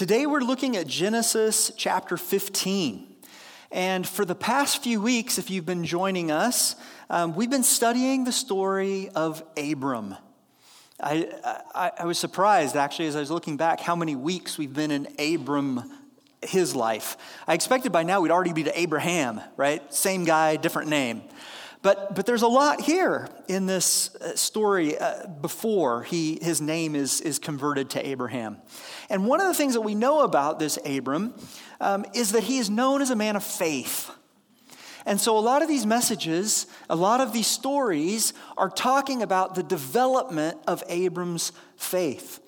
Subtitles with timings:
[0.00, 3.06] Today we're looking at Genesis chapter 15.
[3.70, 6.74] And for the past few weeks, if you've been joining us,
[7.10, 10.16] um, we've been studying the story of Abram.
[11.02, 11.28] I,
[11.74, 14.90] I, I was surprised, actually, as I was looking back, how many weeks we've been
[14.90, 15.82] in Abram,
[16.40, 17.18] his life.
[17.46, 19.92] I expected by now we'd already be to Abraham, right?
[19.92, 21.20] Same guy, different name.
[21.82, 26.94] But, but there's a lot here in this uh, story uh, before he, his name
[26.94, 28.58] is, is converted to Abraham.
[29.08, 31.32] And one of the things that we know about this Abram
[31.80, 34.10] um, is that he is known as a man of faith.
[35.06, 39.54] And so, a lot of these messages, a lot of these stories are talking about
[39.54, 42.40] the development of Abram's faith.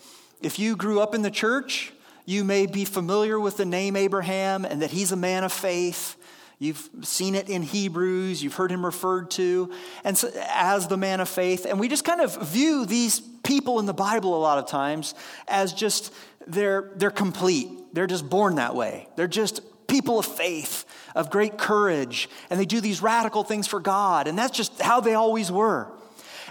[0.42, 1.94] If you grew up in the church,
[2.26, 6.16] you may be familiar with the name Abraham and that he's a man of faith.
[6.62, 9.72] You've seen it in Hebrews, you've heard him referred to
[10.04, 11.66] and so, as the man of faith.
[11.66, 15.16] And we just kind of view these people in the Bible a lot of times
[15.48, 16.14] as just
[16.46, 17.68] they're, they're complete.
[17.92, 19.08] They're just born that way.
[19.16, 20.84] They're just people of faith,
[21.16, 24.28] of great courage, and they do these radical things for God.
[24.28, 25.90] And that's just how they always were.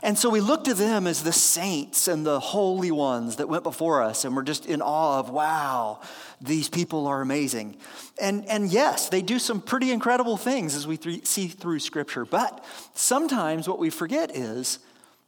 [0.04, 3.64] And so we look to them as the saints and the holy ones that went
[3.64, 6.00] before us, and we're just in awe of, wow,
[6.42, 7.78] these people are amazing.
[8.20, 12.26] And, and yes, they do some pretty incredible things as we th- see through Scripture.
[12.26, 14.80] But sometimes what we forget is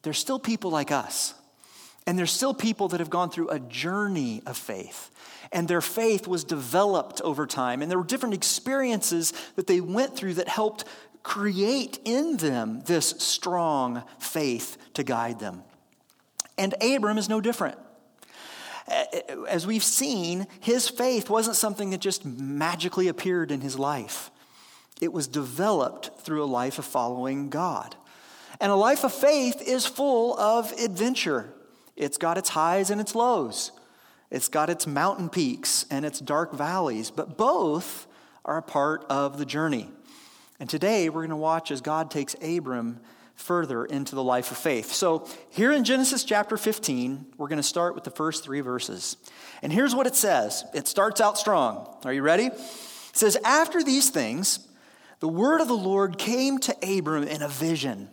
[0.01, 1.35] there's still people like us.
[2.05, 5.11] And there's still people that have gone through a journey of faith.
[5.51, 7.81] And their faith was developed over time.
[7.81, 10.83] And there were different experiences that they went through that helped
[11.23, 15.63] create in them this strong faith to guide them.
[16.57, 17.77] And Abram is no different.
[19.47, 24.29] As we've seen, his faith wasn't something that just magically appeared in his life.
[25.01, 27.95] It was developed through a life of following God.
[28.59, 31.53] And a life of faith is full of adventure.
[31.95, 33.71] It's got its highs and its lows.
[34.29, 38.07] It's got its mountain peaks and its dark valleys, but both
[38.45, 39.89] are a part of the journey.
[40.59, 42.99] And today we're going to watch as God takes Abram
[43.35, 44.91] further into the life of faith.
[44.91, 49.17] So, here in Genesis chapter 15, we're going to start with the first three verses.
[49.61, 51.97] And here's what it says it starts out strong.
[52.05, 52.45] Are you ready?
[52.45, 52.59] It
[53.13, 54.67] says, After these things,
[55.19, 58.09] the word of the Lord came to Abram in a vision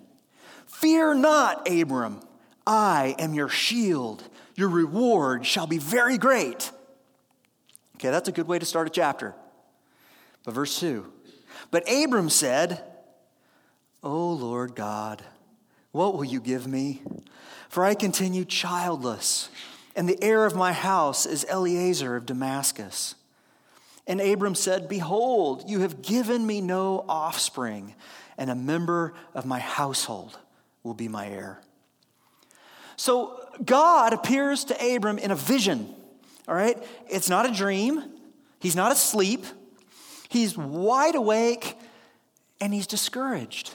[0.66, 2.20] Fear not, Abram,
[2.66, 4.22] I am your shield.
[4.54, 6.70] Your reward shall be very great.
[7.96, 9.34] Okay, that's a good way to start a chapter.
[10.44, 11.12] But verse 2
[11.70, 12.82] but Abram said,
[14.02, 15.22] O Lord God,
[15.92, 17.02] what will you give me?
[17.68, 19.48] For I continue childless,
[19.94, 23.14] and the heir of my house is Eliezer of Damascus.
[24.06, 27.94] And Abram said, Behold, you have given me no offspring,
[28.36, 30.38] and a member of my household
[30.82, 31.60] will be my heir.
[32.96, 35.94] So God appears to Abram in a vision,
[36.48, 36.76] all right?
[37.08, 38.02] It's not a dream,
[38.58, 39.44] he's not asleep.
[40.30, 41.76] He's wide awake
[42.60, 43.74] and he's discouraged.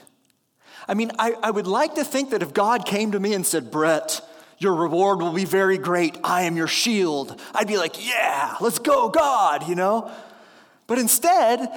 [0.88, 3.44] I mean, I, I would like to think that if God came to me and
[3.44, 4.22] said, Brett,
[4.58, 6.16] your reward will be very great.
[6.24, 7.38] I am your shield.
[7.54, 10.10] I'd be like, yeah, let's go, God, you know?
[10.86, 11.68] But instead,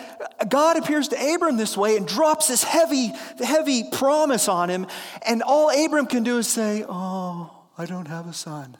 [0.48, 3.12] God appears to Abram this way and drops this heavy,
[3.44, 4.88] heavy promise on him.
[5.26, 8.78] And all Abram can do is say, Oh, I don't have a son.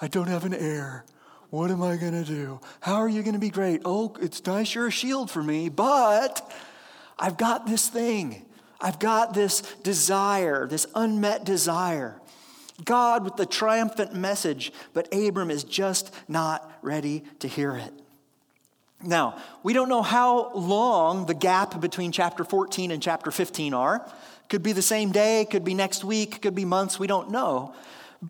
[0.00, 1.06] I don't have an heir.
[1.54, 2.58] What am I going to do?
[2.80, 3.82] How are you going to be great?
[3.84, 6.52] Oh, it's nice you're a shield for me, but
[7.16, 8.44] I've got this thing.
[8.80, 12.20] I've got this desire, this unmet desire.
[12.84, 17.92] God with the triumphant message, but Abram is just not ready to hear it.
[19.00, 24.04] Now, we don't know how long the gap between chapter 14 and chapter 15 are.
[24.48, 27.76] Could be the same day, could be next week, could be months, we don't know.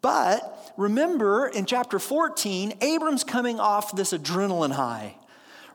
[0.00, 5.14] But remember in chapter 14, Abram's coming off this adrenaline high,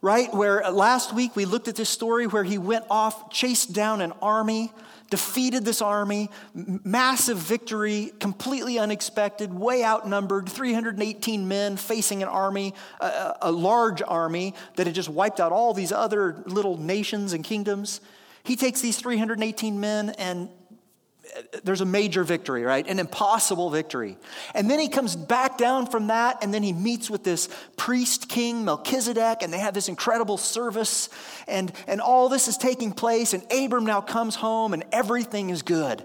[0.02, 0.34] right?
[0.34, 4.02] Where uh, last week we looked at this story where he went off, chased down
[4.02, 4.74] an army,
[5.10, 13.38] defeated this army, massive victory, completely unexpected, way outnumbered, 318 men facing an army, a,
[13.44, 18.02] a large army that had just wiped out all these other little nations and kingdoms.
[18.44, 20.50] He takes these 318 men and
[21.64, 22.88] there's a major victory, right?
[22.88, 24.18] An impossible victory.
[24.54, 28.30] And then he comes back down from that, and then he meets with this priest
[28.30, 31.10] king, Melchizedek, and they have this incredible service.
[31.48, 35.62] And, and all this is taking place, and Abram now comes home, and everything is
[35.62, 36.04] good.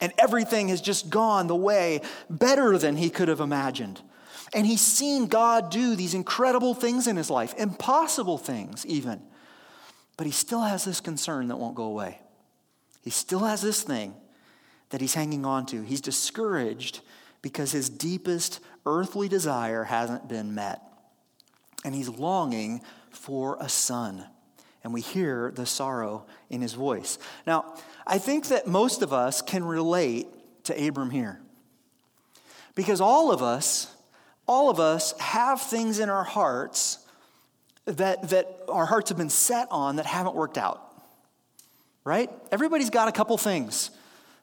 [0.00, 4.00] And everything has just gone the way better than he could have imagined.
[4.54, 9.20] And he's seen God do these incredible things in his life, impossible things even.
[10.16, 12.20] But he still has this concern that won't go away.
[13.02, 14.14] He still has this thing
[14.90, 15.82] that he's hanging on to.
[15.82, 17.00] He's discouraged
[17.42, 20.82] because his deepest earthly desire hasn't been met.
[21.84, 24.24] and he's longing for a son.
[24.82, 27.18] And we hear the sorrow in his voice.
[27.46, 27.74] Now,
[28.06, 30.26] I think that most of us can relate
[30.64, 31.40] to Abram here.
[32.74, 33.94] Because all of us,
[34.46, 36.98] all of us have things in our hearts
[37.86, 40.82] that, that our hearts have been set on that haven't worked out.
[42.04, 42.30] Right?
[42.50, 43.90] Everybody's got a couple things.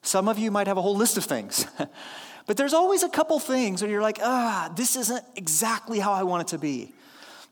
[0.06, 1.66] Some of you might have a whole list of things.
[2.46, 6.24] but there's always a couple things where you're like, ah, this isn't exactly how I
[6.24, 6.94] want it to be.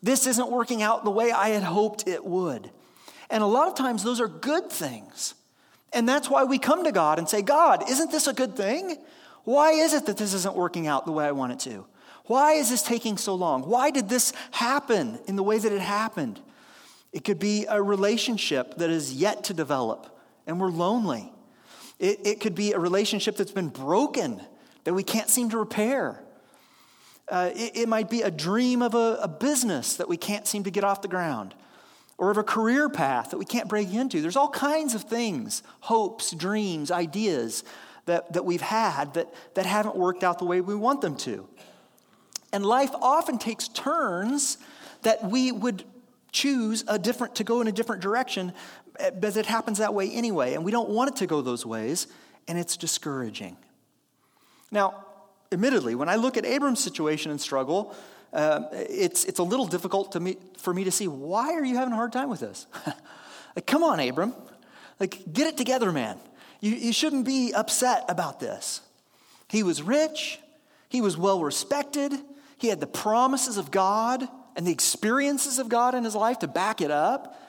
[0.04, 2.70] This isn't working out the way I had hoped it would.
[3.30, 5.34] And a lot of times those are good things.
[5.94, 8.98] And that's why we come to God and say, God, isn't this a good thing?
[9.46, 11.86] Why is it that this isn't working out the way I want it to?
[12.26, 13.64] Why is this taking so long?
[13.64, 16.40] Why did this happen in the way that it happened?
[17.12, 20.10] It could be a relationship that is yet to develop
[20.46, 21.33] and we're lonely.
[22.00, 24.42] It, it could be a relationship that's been broken
[24.84, 26.22] that we can't seem to repair.
[27.28, 30.64] Uh, it, it, might be a dream of a, a business that we can't seem
[30.64, 31.54] to get off the ground
[32.18, 34.22] or of a career path that we can't break into.
[34.22, 37.64] There's all kinds of things, hopes, dreams, ideas
[38.06, 41.48] that, that we've had that, that haven't worked out the way we want them to.
[42.52, 44.58] And life often takes turns
[45.02, 45.84] that we would
[46.32, 48.54] choose a different to go in a different direction,
[48.98, 52.08] but it happens that way anyway, and we don't want it to go those ways,
[52.48, 53.58] and it's discouraging.
[54.72, 55.06] Now,
[55.52, 57.96] admittedly, when I look at Abram's situation and struggle,
[58.34, 61.94] uh, it's, it's a little difficult me, for me to see why are you having
[61.94, 62.68] a hard time with this?
[63.56, 64.34] like, come on, Abram.
[65.00, 66.18] Like, get it together, man.
[66.60, 68.82] You, you shouldn't be upset about this.
[69.50, 70.40] He was rich,
[70.90, 72.14] he was well respected,
[72.58, 76.48] he had the promises of God and the experiences of God in his life to
[76.48, 77.40] back it up.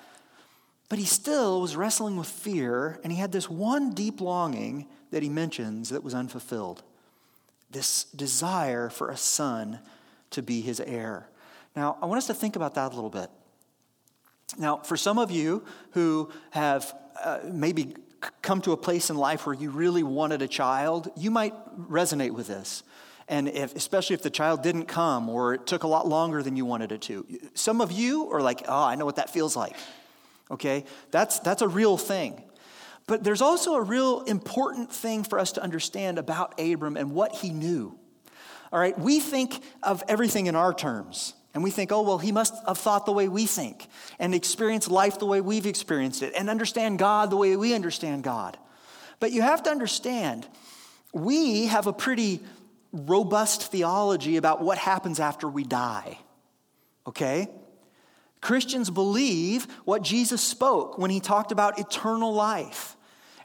[0.94, 5.24] But he still was wrestling with fear, and he had this one deep longing that
[5.24, 6.84] he mentions that was unfulfilled
[7.68, 9.80] this desire for a son
[10.30, 11.28] to be his heir.
[11.74, 13.28] Now, I want us to think about that a little bit.
[14.56, 15.64] Now, for some of you
[15.94, 16.94] who have
[17.24, 17.96] uh, maybe
[18.40, 21.54] come to a place in life where you really wanted a child, you might
[21.90, 22.84] resonate with this.
[23.26, 26.54] And if, especially if the child didn't come or it took a lot longer than
[26.54, 27.26] you wanted it to.
[27.54, 29.74] Some of you are like, oh, I know what that feels like.
[30.50, 30.84] Okay?
[31.10, 32.42] That's, that's a real thing.
[33.06, 37.34] But there's also a real important thing for us to understand about Abram and what
[37.34, 37.98] he knew.
[38.72, 38.98] All right?
[38.98, 41.34] We think of everything in our terms.
[41.54, 43.86] And we think, oh, well, he must have thought the way we think
[44.18, 48.24] and experienced life the way we've experienced it and understand God the way we understand
[48.24, 48.58] God.
[49.20, 50.48] But you have to understand,
[51.12, 52.40] we have a pretty
[52.92, 56.18] robust theology about what happens after we die.
[57.06, 57.48] Okay?
[58.44, 62.94] Christians believe what Jesus spoke when he talked about eternal life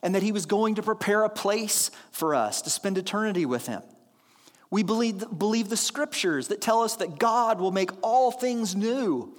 [0.04, 3.66] and that he was going to prepare a place for us to spend eternity with
[3.66, 3.82] him.
[4.70, 9.34] We believe, believe the scriptures that tell us that God will make all things new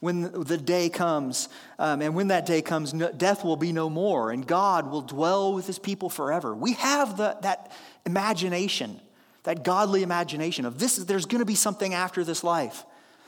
[0.00, 1.48] when the day comes.
[1.78, 5.02] Um, and when that day comes, no, death will be no more, and God will
[5.02, 6.52] dwell with his people forever.
[6.52, 7.70] We have the, that
[8.04, 9.00] imagination,
[9.44, 12.84] that godly imagination of this, there's going to be something after this life,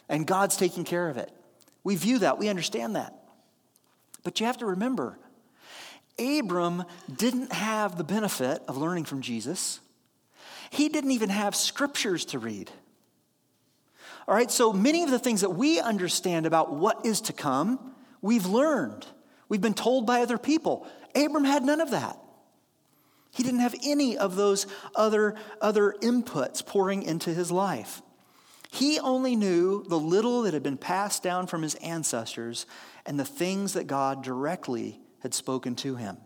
[0.08, 1.32] and God's taking care of it.
[1.84, 3.14] We view that, we understand that.
[4.24, 5.18] But you have to remember,
[6.18, 6.84] Abram
[7.14, 9.80] didn't have the benefit of learning from Jesus.
[10.70, 12.70] He didn't even have scriptures to read.
[14.26, 17.94] All right, so many of the things that we understand about what is to come,
[18.20, 19.06] we've learned.
[19.48, 20.86] We've been told by other people.
[21.14, 22.18] Abram had none of that.
[23.30, 28.02] He didn't have any of those other, other inputs pouring into his life.
[28.70, 32.66] He only knew the little that had been passed down from his ancestors
[33.06, 36.18] and the things that God directly had spoken to him.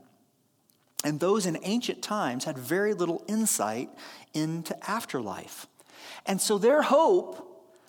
[1.04, 3.90] And those in ancient times had very little insight
[4.34, 5.66] into afterlife.
[6.26, 7.48] And so their hope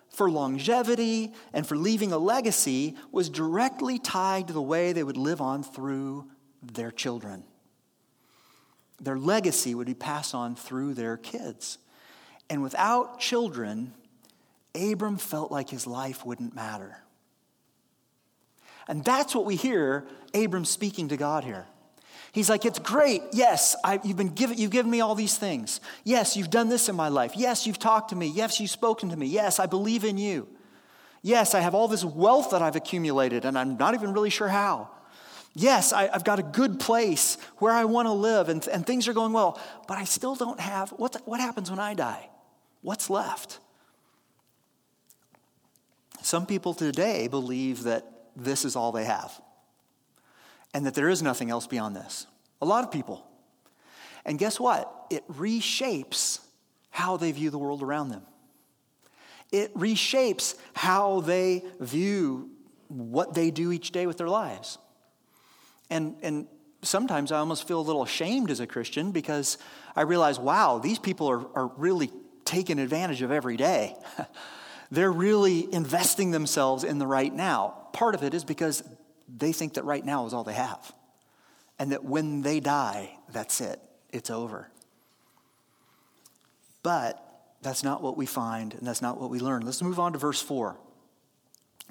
[0.10, 5.18] for longevity and for leaving a legacy was directly tied to the way they would
[5.18, 6.28] live on through
[6.62, 7.44] their children.
[9.02, 11.80] Their legacy would be passed on through their kids.
[12.50, 13.94] And without children,
[14.76, 16.98] Abram felt like his life wouldn't matter.
[18.88, 21.66] And that's what we hear Abram speaking to God here.
[22.32, 23.22] He's like, It's great.
[23.32, 25.80] Yes, I, you've, been given, you've given me all these things.
[26.04, 27.34] Yes, you've done this in my life.
[27.36, 28.28] Yes, you've talked to me.
[28.28, 29.28] Yes, you've spoken to me.
[29.28, 30.48] Yes, I believe in you.
[31.22, 34.50] Yes, I have all this wealth that I've accumulated, and I'm not even really sure
[34.50, 34.90] how.
[35.56, 39.08] Yes, I, have got a good place where I want to live, and, and things
[39.08, 40.90] are going well, but I still don't have.
[40.90, 42.30] What, what happens when I die?
[42.82, 43.60] What's left?
[46.24, 49.40] Some people today believe that this is all they have
[50.74, 52.28] and that there is nothing else beyond this.
[52.62, 53.28] A lot of people.
[54.26, 54.90] And guess what?
[55.10, 56.40] It reshapes
[56.92, 58.24] how they view the world around them.
[59.52, 62.50] it reshapes how they view
[62.88, 64.78] what they do each day with their lives.
[65.90, 66.48] And, and
[66.84, 69.58] sometimes I almost feel a little ashamed as a Christian because
[69.96, 72.10] I realize, wow, these people are, are really
[72.46, 73.96] taking advantage of every day.
[74.94, 77.74] They're really investing themselves in the right now.
[77.94, 78.84] Part of it is because
[79.28, 80.94] they think that right now is all they have.
[81.80, 83.80] And that when they die, that's it,
[84.12, 84.70] it's over.
[86.84, 87.20] But
[87.64, 89.66] that's not what we find, and that's not what we learn.
[89.66, 90.78] Let's move on to verse 4.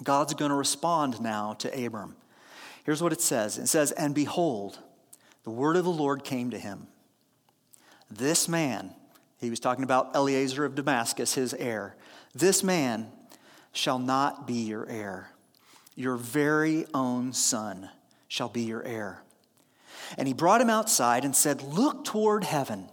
[0.04, 2.14] God's going to respond now to Abram.
[2.85, 4.78] Here's what it says it says, And behold,
[5.42, 6.87] the word of the Lord came to him.
[8.09, 8.94] This man,
[9.40, 11.97] he was talking about Eliezer of Damascus, his heir,
[12.35, 13.11] this man
[13.73, 15.31] shall not be your heir.
[15.95, 17.91] Your very own son
[18.29, 19.23] shall be your heir.
[20.17, 22.89] And he brought him outside and said, Look toward heaven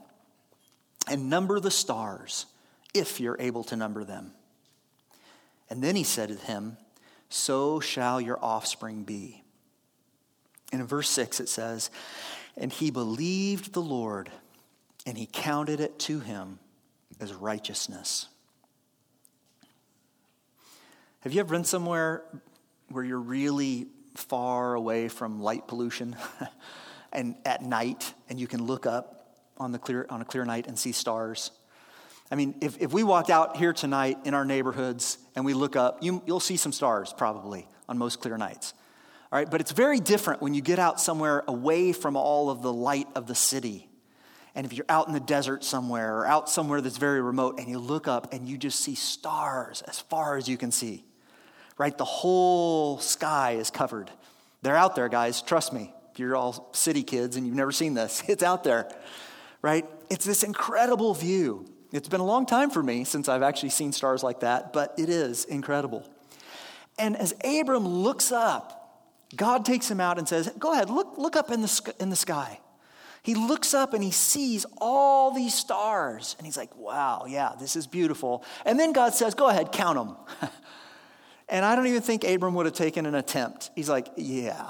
[1.08, 2.46] and number the stars,
[2.94, 4.32] if you're able to number them.
[5.70, 6.78] And then he said to him,
[7.30, 9.44] So shall your offspring be.
[10.72, 11.90] And in verse 6 it says,
[12.58, 14.30] And he believed the Lord,
[15.06, 16.60] and he counted it to him
[17.20, 18.28] as righteousness.
[21.24, 22.24] Have you ever been somewhere
[22.88, 26.16] where you're really far away from light pollution
[27.12, 30.68] and at night and you can look up on, the clear, on a clear night
[30.68, 31.52] and see stars?
[32.32, 35.76] I mean, if, if we walked out here tonight in our neighborhoods and we look
[35.76, 38.74] up, you, you'll see some stars probably on most clear nights.
[39.30, 42.62] All right, but it's very different when you get out somewhere away from all of
[42.62, 43.90] the light of the city.
[44.56, 47.68] And if you're out in the desert somewhere or out somewhere that's very remote and
[47.68, 51.04] you look up and you just see stars as far as you can see,
[51.80, 51.98] right?
[51.98, 54.12] The whole sky is covered.
[54.62, 55.92] They're out there, guys, trust me.
[56.12, 58.92] If you're all city kids and you've never seen this, it's out there,
[59.64, 59.86] right?
[60.12, 61.66] It's this incredible view.
[61.92, 64.94] It's been a long time for me since I've actually seen stars like that, but
[65.00, 66.08] it is incredible.
[67.00, 68.76] And as Abram looks up,
[69.36, 72.16] God takes him out and says, Go ahead, look, look up in the, in the
[72.16, 72.60] sky.
[73.24, 76.36] He looks up and he sees all these stars.
[76.38, 78.44] And he's like, Wow, yeah, this is beautiful.
[78.66, 80.50] And then God says, Go ahead, count them.
[81.50, 83.72] and I don't even think Abram would have taken an attempt.
[83.76, 84.66] He's like, Yeah.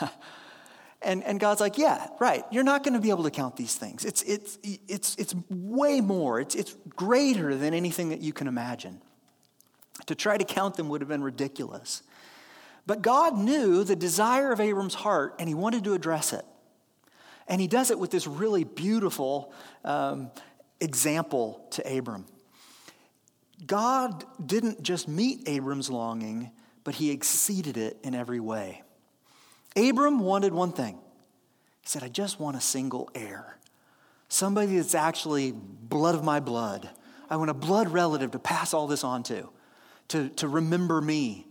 [1.02, 2.44] and, and God's like, Yeah, right.
[2.50, 4.04] You're not going to be able to count these things.
[4.04, 9.00] It's, it's, it's, it's way more, it's, it's greater than anything that you can imagine.
[10.06, 12.02] To try to count them would have been ridiculous.
[12.86, 16.44] But God knew the desire of Abram's heart, and he wanted to address it.
[17.48, 19.52] And he does it with this really beautiful
[19.84, 20.30] um,
[20.80, 22.26] example to Abram.
[23.66, 26.50] God didn't just meet Abram's longing,
[26.82, 28.82] but he exceeded it in every way.
[29.76, 30.98] Abram wanted one thing.
[31.80, 33.58] He said, I just want a single heir,
[34.28, 36.88] somebody that's actually blood of my blood.
[37.28, 39.48] I want a blood relative to pass all this on to,
[40.08, 41.46] to, to remember me,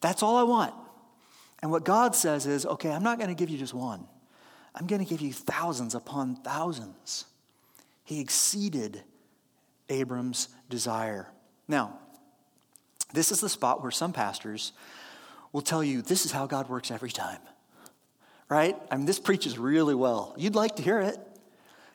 [0.00, 0.74] that's all I want.
[1.62, 4.06] And what God says is, okay, I'm not going to give you just one,
[4.74, 7.24] I'm going to give you thousands upon thousands.
[8.04, 9.02] He exceeded
[9.88, 11.28] Abram's desire.
[11.68, 11.98] Now,
[13.12, 14.72] this is the spot where some pastors
[15.52, 17.40] will tell you this is how God works every time.
[18.48, 18.76] Right?
[18.90, 20.34] I mean, this preaches really well.
[20.36, 21.18] You'd like to hear it.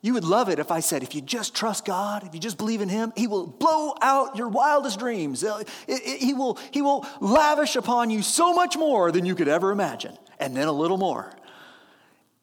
[0.01, 2.57] You would love it if I said, if you just trust God, if you just
[2.57, 5.43] believe in Him, He will blow out your wildest dreams.
[5.43, 9.71] Uh, he will, he will lavish upon you so much more than you could ever
[9.71, 11.31] imagine, and then a little more.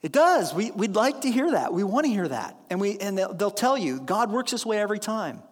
[0.03, 0.55] It does.
[0.55, 1.73] We, we'd like to hear that.
[1.73, 2.57] We want to hear that.
[2.71, 5.43] And, we, and they'll, they'll tell you, God works this way every time.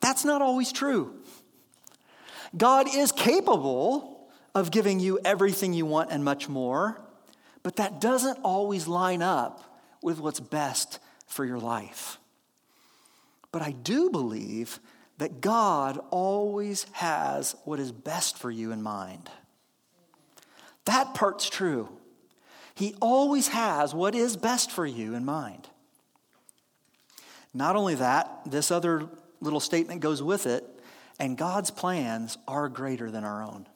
[0.00, 1.14] That's not always true.
[2.56, 7.00] God is capable of giving you everything you want and much more,
[7.62, 9.62] but that doesn't always line up
[10.02, 12.18] with what's best for your life.
[13.52, 14.80] But I do believe
[15.18, 19.30] that God always has what is best for you in mind.
[20.84, 21.88] That part's true.
[22.74, 25.68] He always has what is best for you in mind.
[27.52, 29.08] Not only that, this other
[29.40, 30.64] little statement goes with it,
[31.18, 33.66] and God's plans are greater than our own.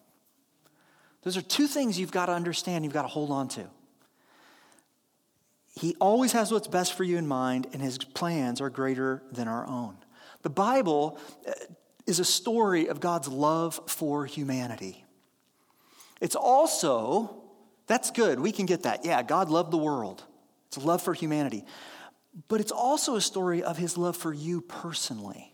[1.23, 3.67] Those are two things you've got to understand, you've got to hold on to.
[5.75, 9.49] He always has what's best for you in mind, and his plans are greater than
[9.49, 9.97] our own.
[10.43, 11.53] The Bible uh,
[12.07, 15.05] is a story of God's love for humanity.
[16.21, 17.43] It's also,
[17.87, 19.05] that's good, we can get that.
[19.05, 20.23] Yeah, God loved the world,
[20.67, 21.65] it's love for humanity.
[22.49, 25.52] But it's also a story of his love for you personally.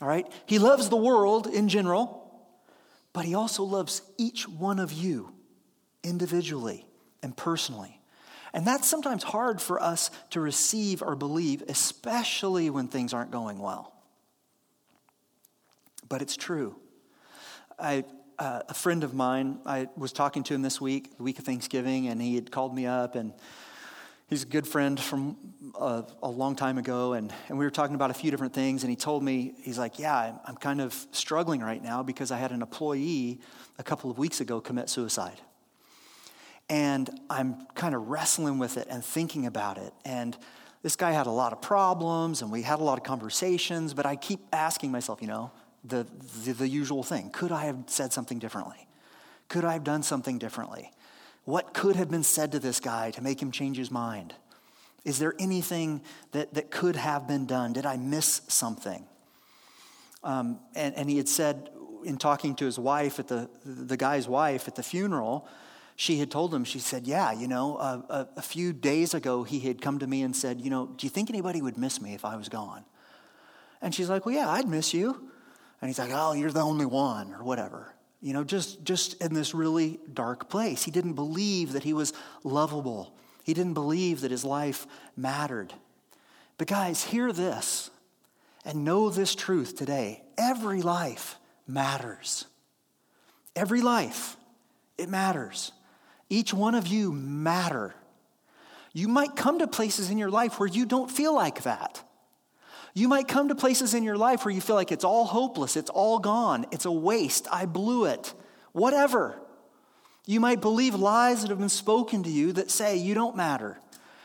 [0.00, 0.26] All right?
[0.46, 2.30] He loves the world in general,
[3.12, 5.32] but he also loves each one of you
[6.04, 6.86] individually
[7.22, 8.00] and personally.
[8.52, 13.58] And that's sometimes hard for us to receive or believe, especially when things aren't going
[13.58, 13.92] well.
[16.08, 16.74] but it's true.
[17.78, 18.04] I,
[18.38, 21.44] uh, a friend of mine, I was talking to him this week, the week of
[21.44, 23.32] Thanksgiving, and he had called me up and
[24.28, 25.36] he's a good friend from
[25.74, 28.52] a, uh, a, long time ago, and, and we were talking about a few different
[28.52, 28.84] things.
[28.84, 32.30] And he told me, he's like, Yeah, I'm, I'm kind of struggling right now because
[32.30, 33.40] I had an employee
[33.78, 35.40] a couple of weeks ago commit suicide.
[36.70, 39.94] And I'm kind of wrestling with it and thinking about it.
[40.04, 40.36] And
[40.82, 44.06] this guy had a lot of problems, and we had a lot of conversations, but
[44.06, 45.50] I keep asking myself, you know,
[45.82, 46.06] the,
[46.44, 48.86] the, the usual thing could I have said something differently?
[49.48, 50.92] Could I have done something differently?
[51.48, 54.34] What could have been said to this guy to make him change his mind?
[55.06, 56.02] Is there anything
[56.32, 57.72] that, that could have been done?
[57.72, 59.02] Did I miss something?
[60.22, 61.70] Um, and, and he had said
[62.04, 65.48] in talking to his wife at the, the guy's wife at the funeral,
[65.96, 69.60] she had told him, she said, Yeah, you know, a, a few days ago he
[69.60, 72.12] had come to me and said, You know, do you think anybody would miss me
[72.12, 72.84] if I was gone?
[73.80, 75.30] And she's like, Well, yeah, I'd miss you.
[75.80, 79.34] And he's like, Oh, you're the only one, or whatever you know, just, just in
[79.34, 80.82] this really dark place.
[80.82, 82.12] He didn't believe that he was
[82.44, 85.72] lovable, he didn't believe that his life mattered.
[86.58, 87.90] But, guys, hear this
[88.64, 90.22] and know this truth today.
[90.36, 92.46] Every life matters.
[93.54, 94.36] Every life,
[94.96, 95.72] it matters.
[96.28, 97.94] Each one of you matter.
[98.92, 102.02] You might come to places in your life where you don't feel like that.
[102.98, 105.76] You might come to places in your life where you feel like it's all hopeless,
[105.76, 108.34] it's all gone, it's a waste, I blew it,
[108.72, 109.40] whatever.
[110.26, 113.78] You might believe lies that have been spoken to you that say you don't matter,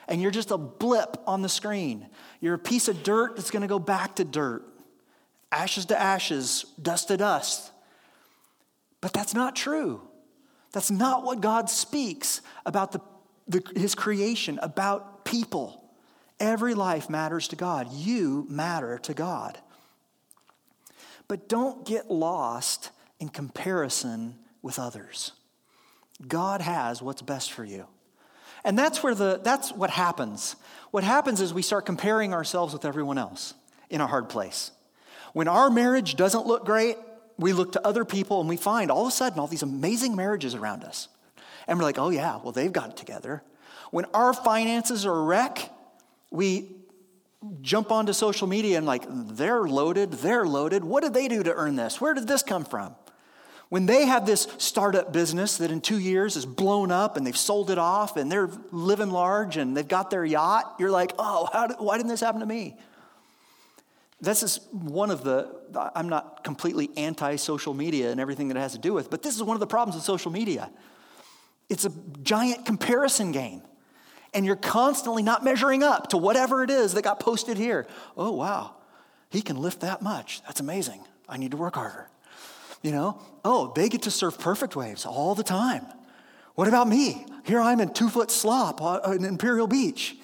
[0.08, 2.08] and you're just a blip on the screen.
[2.42, 4.66] You're a piece of dirt that's going to go back to dirt,
[5.52, 7.72] ashes to ashes, dust to dust.
[9.02, 10.02] But that's not true.
[10.72, 13.02] That's not what God speaks about the,
[13.48, 15.83] the, his creation, about people.
[16.40, 17.92] Every life matters to God.
[17.92, 19.58] You matter to God.
[21.28, 25.32] But don't get lost in comparison with others.
[26.28, 27.88] God has what's best for you.
[28.64, 30.56] And that's where the that's what happens.
[30.92, 33.54] What happens is we start comparing ourselves with everyone else
[33.90, 34.72] in a hard place.
[35.34, 36.98] When our marriage doesn't look great,
[37.38, 40.16] we look to other people and we find all of a sudden all these amazing
[40.16, 41.10] marriages around us.
[41.68, 43.44] And we're like, "Oh yeah, well they've got it together."
[43.92, 45.70] When our finances are a wreck,
[46.34, 46.68] we
[47.62, 50.84] jump onto social media and like, they're loaded, they're loaded.
[50.84, 52.02] What did they do to earn this?
[52.02, 52.96] Where did this come from?
[53.70, 57.38] When they have this startup business that in two years is blown up and they've
[57.38, 61.68] sold it off and they're living large and they've got their yacht, you're like, oh,
[61.68, 62.78] did, why didn't this happen to me?
[64.20, 65.54] This is one of the,
[65.96, 69.22] I'm not completely anti social media and everything that it has to do with, but
[69.22, 70.72] this is one of the problems with social media.
[71.70, 71.92] It's a
[72.24, 73.62] giant comparison game
[74.34, 77.88] and you're constantly not measuring up to whatever it is that got posted here.
[78.18, 78.76] Oh, wow,
[79.30, 80.42] he can lift that much.
[80.44, 81.02] That's amazing.
[81.28, 82.10] I need to work harder.
[82.82, 85.86] You know, oh, they get to surf perfect waves all the time.
[86.56, 87.26] What about me?
[87.46, 90.16] Here I'm in two foot slop on Imperial Beach,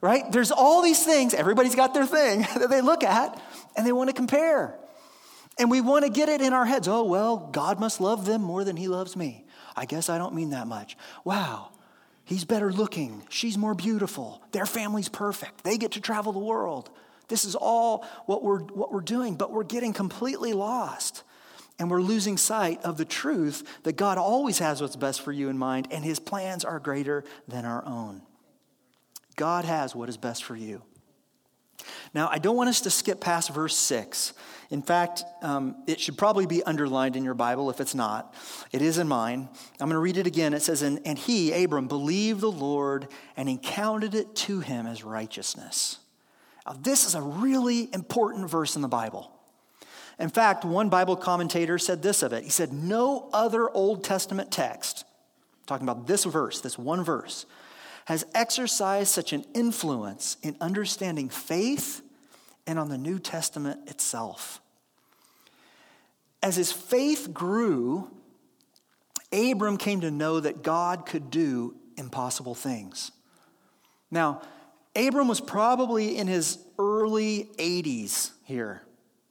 [0.00, 0.30] right?
[0.30, 3.40] There's all these things, everybody's got their thing that they look at
[3.76, 4.78] and they want to compare.
[5.58, 6.88] And we want to get it in our heads.
[6.88, 9.44] Oh, well, God must love them more than he loves me.
[9.76, 10.96] I guess I don't mean that much.
[11.24, 11.70] Wow,
[12.24, 13.24] He's better looking.
[13.28, 14.42] She's more beautiful.
[14.52, 15.64] Their family's perfect.
[15.64, 16.90] They get to travel the world.
[17.28, 21.24] This is all what we're, what we're doing, but we're getting completely lost.
[21.78, 25.48] And we're losing sight of the truth that God always has what's best for you
[25.48, 28.22] in mind, and his plans are greater than our own.
[29.36, 30.82] God has what is best for you.
[32.14, 34.34] Now, I don't want us to skip past verse 6.
[34.70, 38.34] In fact, um, it should probably be underlined in your Bible if it's not.
[38.72, 39.48] It is in mine.
[39.80, 40.54] I'm going to read it again.
[40.54, 44.86] It says, And, and he, Abram, believed the Lord, and he counted it to him
[44.86, 45.98] as righteousness.
[46.66, 49.30] Now, this is a really important verse in the Bible.
[50.18, 52.44] In fact, one Bible commentator said this of it.
[52.44, 55.04] He said, No other Old Testament text,
[55.66, 57.46] talking about this verse, this one verse,
[58.06, 62.02] has exercised such an influence in understanding faith
[62.66, 64.60] and on the New Testament itself.
[66.42, 68.10] As his faith grew,
[69.32, 73.12] Abram came to know that God could do impossible things.
[74.10, 74.42] Now,
[74.94, 78.82] Abram was probably in his early 80s here.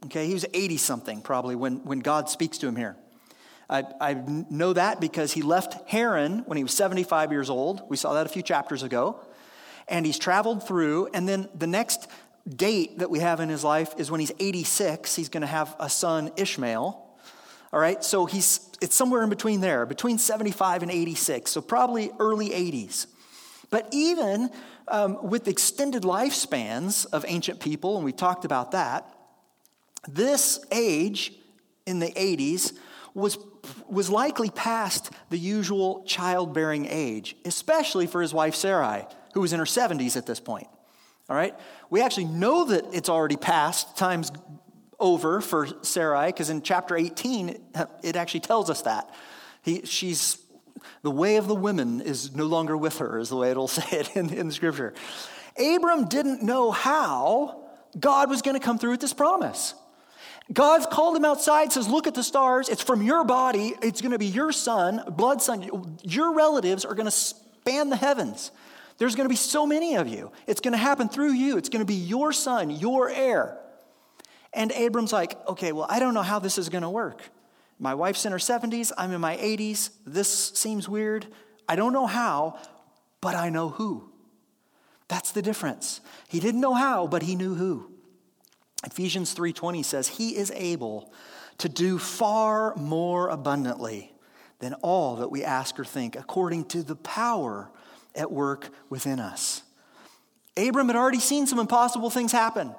[0.05, 2.95] Okay, he was 80 something probably when, when God speaks to him here.
[3.71, 4.13] I, I
[4.49, 7.81] know that because he left Haran when he was 75 years old.
[7.89, 9.21] We saw that a few chapters ago.
[9.87, 12.07] And he's traveled through, and then the next
[12.47, 15.15] date that we have in his life is when he's 86.
[15.15, 17.07] He's going to have a son, Ishmael.
[17.73, 22.11] All right, so he's it's somewhere in between there, between 75 and 86, so probably
[22.19, 23.07] early 80s.
[23.69, 24.49] But even
[24.87, 29.07] um, with extended lifespans of ancient people, and we talked about that,
[30.07, 31.33] this age
[31.85, 32.73] in the 80s
[33.13, 33.37] was,
[33.87, 39.59] was likely past the usual childbearing age, especially for his wife Sarai, who was in
[39.59, 40.67] her 70s at this point.
[41.29, 41.55] All right?
[41.89, 44.31] We actually know that it's already past, time's
[44.99, 47.57] over for Sarai, because in chapter 18,
[48.03, 49.13] it actually tells us that.
[49.63, 50.37] He, she's,
[51.01, 53.99] the way of the women is no longer with her, is the way it'll say
[53.99, 54.93] it in, in the scripture.
[55.57, 57.63] Abram didn't know how
[57.99, 59.73] God was going to come through with this promise.
[60.51, 62.69] God's called him outside, says, Look at the stars.
[62.69, 63.73] It's from your body.
[63.81, 65.97] It's going to be your son, blood son.
[66.03, 68.51] Your relatives are going to span the heavens.
[68.97, 70.31] There's going to be so many of you.
[70.47, 71.57] It's going to happen through you.
[71.57, 73.57] It's going to be your son, your heir.
[74.53, 77.21] And Abram's like, Okay, well, I don't know how this is going to work.
[77.79, 78.91] My wife's in her 70s.
[78.97, 79.89] I'm in my 80s.
[80.05, 81.25] This seems weird.
[81.67, 82.59] I don't know how,
[83.21, 84.09] but I know who.
[85.07, 85.99] That's the difference.
[86.27, 87.90] He didn't know how, but he knew who.
[88.85, 91.11] Ephesians 3:20 says he is able
[91.59, 94.13] to do far more abundantly
[94.59, 97.69] than all that we ask or think according to the power
[98.15, 99.63] at work within us.
[100.57, 102.75] Abram had already seen some impossible things happen.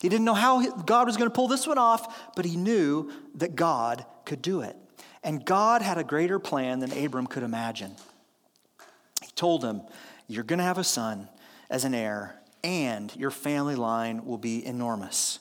[0.00, 3.10] He didn't know how God was going to pull this one off, but he knew
[3.34, 4.76] that God could do it.
[5.24, 7.96] And God had a greater plan than Abram could imagine.
[9.22, 9.82] He told him,
[10.28, 11.28] You're going to have a son
[11.68, 15.38] as an heir, and your family line will be enormous.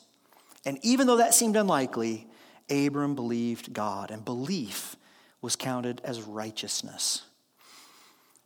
[0.66, 2.28] And even though that seemed unlikely,
[2.70, 4.96] Abram believed God, and belief
[5.42, 7.24] was counted as righteousness.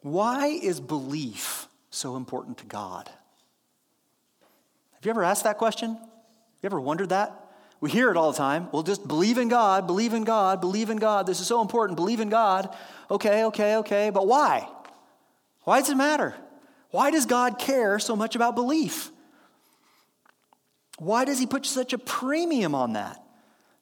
[0.02, 3.10] Why is belief so important to God?
[4.94, 5.92] Have you ever asked that question?
[5.92, 7.38] You ever wondered that?
[7.80, 8.68] We hear it all the time.
[8.72, 11.26] Well, just believe in God, believe in God, believe in God.
[11.26, 11.98] This is so important.
[11.98, 12.76] Believe in God.
[13.10, 14.12] Okay, okay, okay.
[14.12, 14.70] But why?
[15.64, 16.36] Why does it matter?
[16.92, 19.12] Why does God care so much about belief?
[21.00, 23.24] Why does he put such a premium on that?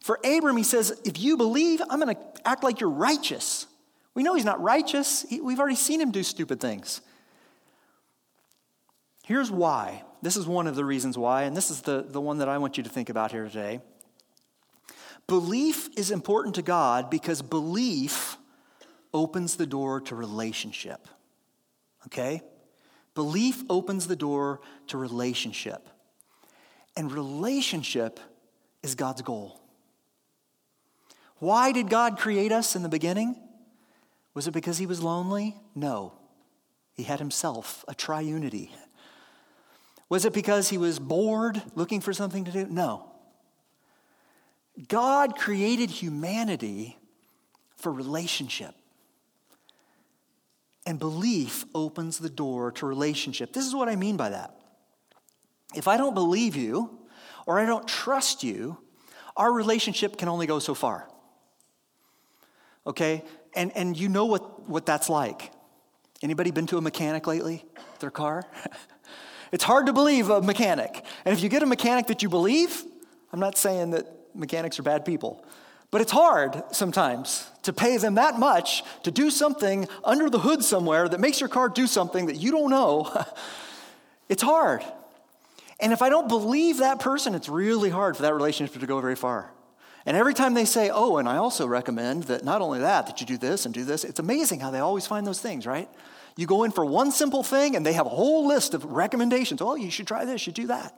[0.02, 3.68] For Abram, he says, if you believe, I'm going to act like you're righteous.
[4.14, 5.26] We know he's not righteous.
[5.30, 7.02] We've already seen him do stupid things.
[9.26, 10.04] Here's why.
[10.22, 12.58] This is one of the reasons why, and this is the, the one that I
[12.58, 13.82] want you to think about here today.
[15.28, 18.38] Belief is important to God because belief
[19.14, 21.08] opens the door to relationship.
[22.08, 22.42] Okay?
[23.20, 25.90] Belief opens the door to relationship.
[26.96, 28.18] And relationship
[28.82, 29.60] is God's goal.
[31.40, 33.36] Why did God create us in the beginning?
[34.34, 35.58] Was it because he was lonely?
[35.76, 36.14] No.
[36.94, 38.70] He had himself, a triunity.
[40.08, 42.68] Was it because he was bored looking for something to do?
[42.68, 43.12] No.
[44.88, 46.98] God created humanity
[47.76, 48.76] for relationship.
[50.90, 53.54] And belief opens the door to relationship.
[53.54, 54.56] This is what I mean by that.
[55.76, 56.98] If I don't believe you
[57.46, 58.76] or I don't trust you,
[59.38, 61.08] our relationship can only go so far.
[62.88, 63.24] Okay?
[63.54, 65.52] And, and you know what, what that's like.
[66.24, 67.64] Anybody been to a mechanic lately?
[68.00, 68.48] Their car?
[69.52, 71.06] it's hard to believe a mechanic.
[71.24, 72.84] And if you get a mechanic that you believe,
[73.32, 75.46] I'm not saying that mechanics are bad people.
[75.92, 80.64] But it's hard sometimes to pay them that much to do something under the hood
[80.64, 83.26] somewhere that makes your car do something that you don't know.
[84.30, 84.84] it's hard.
[85.80, 89.00] And if I don't believe that person, it's really hard for that relationship to go
[89.00, 89.52] very far.
[90.06, 93.20] And every time they say, oh, and I also recommend that not only that, that
[93.20, 95.90] you do this and do this, it's amazing how they always find those things, right?
[96.38, 99.62] You go in for one simple thing and they have a whole list of recommendations.
[99.62, 100.98] Oh, you should try this, you do that.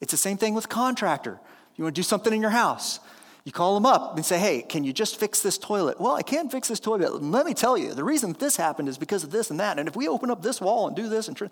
[0.00, 1.40] It's the same thing with contractor.
[1.76, 3.00] You want to do something in your house.
[3.48, 5.98] You call them up and say, hey, can you just fix this toilet?
[5.98, 7.22] Well, I can't fix this toilet.
[7.22, 9.78] Let me tell you, the reason this happened is because of this and that.
[9.78, 11.46] And if we open up this wall and do this and, tr-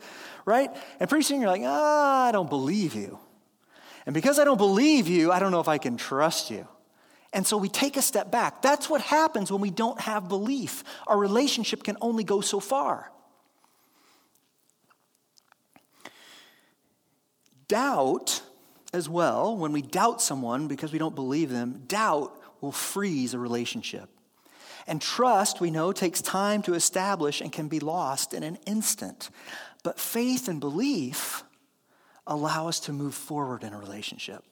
[0.44, 0.68] right?
[1.00, 3.18] And pretty soon you're like, ah, I don't believe you.
[4.04, 6.68] And because I don't believe you, I don't know if I can trust you.
[7.32, 8.61] And so we take a step back.
[8.61, 10.85] That's what happens when we don't have belief.
[11.06, 13.11] Our relationship can only go so far.
[17.68, 18.42] Doubt
[18.92, 23.38] as well, when we doubt someone because we don't believe them, doubt will freeze a
[23.38, 24.09] relationship.
[24.87, 29.31] And trust, we know, takes time to establish and can be lost in an instant.
[29.83, 31.42] But faith and belief
[32.27, 34.42] allow us to move forward in a relationship.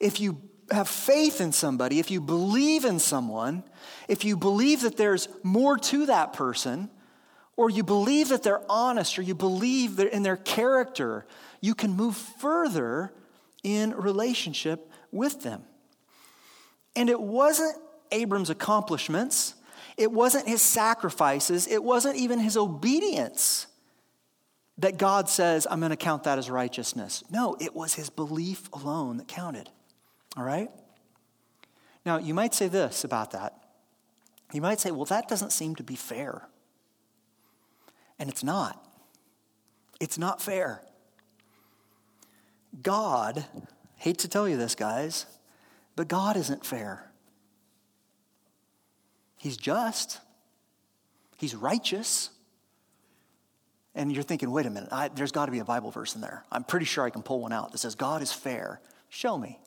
[0.00, 3.64] If you have faith in somebody, if you believe in someone,
[4.08, 6.90] if you believe that there's more to that person,
[7.60, 11.26] or you believe that they're honest, or you believe in their character,
[11.60, 13.12] you can move further
[13.62, 15.62] in relationship with them.
[16.96, 17.76] And it wasn't
[18.12, 19.56] Abram's accomplishments,
[19.98, 23.66] it wasn't his sacrifices, it wasn't even his obedience
[24.78, 27.22] that God says, I'm going to count that as righteousness.
[27.30, 29.68] No, it was his belief alone that counted.
[30.34, 30.70] All right?
[32.06, 33.52] Now, you might say this about that.
[34.54, 36.46] You might say, well, that doesn't seem to be fair.
[38.20, 38.86] And it's not.
[39.98, 40.82] It's not fair.
[42.82, 43.44] God,
[43.96, 45.26] hate to tell you this, guys,
[45.96, 47.10] but God isn't fair.
[49.36, 50.20] He's just,
[51.38, 52.30] He's righteous.
[53.94, 56.20] And you're thinking, wait a minute, I, there's got to be a Bible verse in
[56.20, 56.44] there.
[56.52, 58.80] I'm pretty sure I can pull one out that says, God is fair.
[59.08, 59.58] Show me.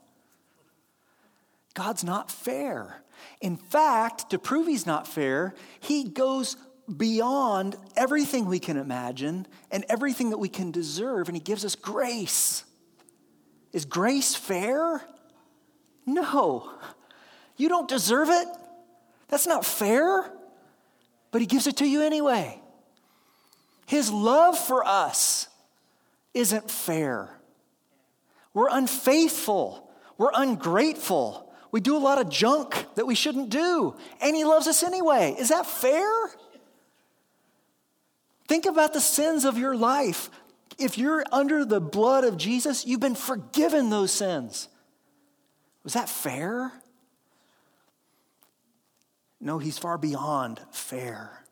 [1.73, 3.01] God's not fair.
[3.41, 6.55] In fact, to prove he's not fair, he goes
[6.97, 11.75] beyond everything we can imagine and everything that we can deserve, and he gives us
[11.75, 12.63] grace.
[13.71, 15.01] Is grace fair?
[16.05, 16.69] No.
[17.57, 18.47] You don't deserve it.
[19.29, 20.31] That's not fair.
[21.31, 22.61] But he gives it to you anyway.
[23.85, 25.47] His love for us
[26.33, 27.29] isn't fair.
[28.53, 29.89] We're unfaithful.
[30.17, 31.51] We're ungrateful.
[31.71, 33.95] We do a lot of junk that we shouldn't do.
[34.21, 35.35] And he loves us anyway.
[35.39, 36.07] Is that fair?
[38.47, 40.29] Think about the sins of your life.
[40.77, 44.67] If you're under the blood of Jesus, you've been forgiven those sins.
[45.84, 46.71] Was that fair?
[49.39, 51.43] No, he's far beyond fair.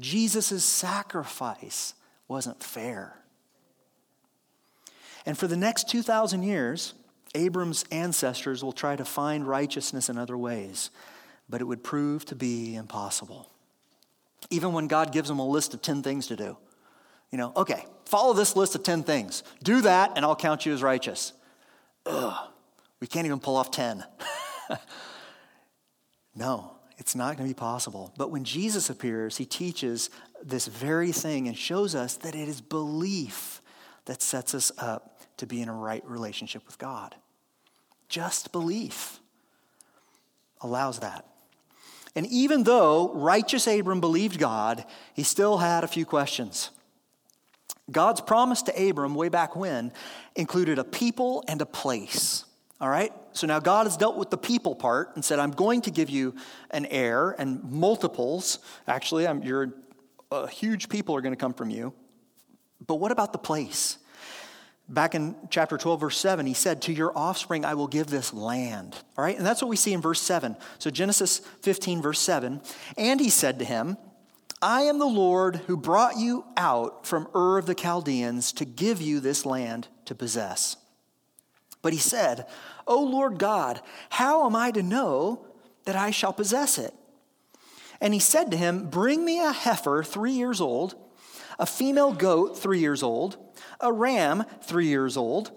[0.00, 1.94] Jesus' sacrifice
[2.28, 3.16] wasn't fair.
[5.26, 6.94] And for the next 2,000 years,
[7.34, 10.90] Abram's ancestors will try to find righteousness in other ways,
[11.48, 13.50] but it would prove to be impossible.
[14.50, 16.56] Even when God gives them a list of 10 things to do.
[17.30, 19.42] You know, okay, follow this list of 10 things.
[19.62, 21.32] Do that, and I'll count you as righteous.
[22.06, 22.48] Ugh,
[23.00, 24.04] we can't even pull off 10.
[26.34, 28.12] no, it's not going to be possible.
[28.16, 30.10] But when Jesus appears, he teaches
[30.42, 33.62] this very thing and shows us that it is belief
[34.04, 37.14] that sets us up to be in a right relationship with God.
[38.08, 39.20] Just belief
[40.60, 41.26] allows that.
[42.16, 46.70] And even though righteous Abram believed God, he still had a few questions.
[47.90, 49.92] God's promise to Abram way back when
[50.36, 52.44] included a people and a place.
[52.80, 53.12] All right?
[53.32, 56.10] So now God has dealt with the people part and said, I'm going to give
[56.10, 56.34] you
[56.70, 58.58] an heir and multiples.
[58.86, 59.72] Actually, I'm, you're,
[60.30, 61.92] a huge people are going to come from you.
[62.86, 63.98] But what about the place?
[64.88, 68.34] Back in chapter 12, verse 7, he said, To your offspring I will give this
[68.34, 68.94] land.
[69.16, 69.36] All right?
[69.36, 70.56] And that's what we see in verse 7.
[70.78, 72.60] So Genesis 15, verse 7.
[72.98, 73.96] And he said to him,
[74.60, 79.00] I am the Lord who brought you out from Ur of the Chaldeans to give
[79.00, 80.76] you this land to possess.
[81.80, 82.46] But he said,
[82.86, 85.46] O Lord God, how am I to know
[85.84, 86.94] that I shall possess it?
[88.00, 90.94] And he said to him, Bring me a heifer three years old,
[91.58, 93.38] a female goat three years old
[93.84, 95.52] a ram three years old,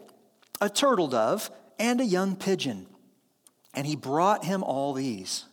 [0.61, 2.85] a turtle dove, and a young pigeon.
[3.73, 5.45] And he brought him all these,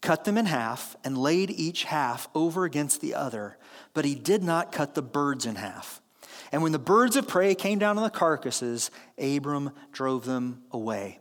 [0.00, 3.58] cut them in half, and laid each half over against the other,
[3.94, 6.00] but he did not cut the birds in half.
[6.50, 11.20] And when the birds of prey came down on the carcasses, Abram drove them away.